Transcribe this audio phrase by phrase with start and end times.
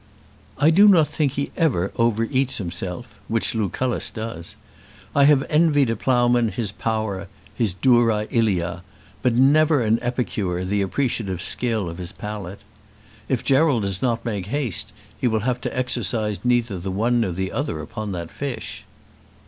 [0.57, 4.55] "I do not think he ever over eats himself, which Lucullus does.
[5.15, 8.81] I have envied a ploughman his power, his dura ilia,
[9.21, 12.61] but never an epicure the appreciative skill of his palate.
[13.29, 17.31] If Gerald does not make haste he will have to exercise neither the one nor
[17.33, 18.85] the other upon that fish."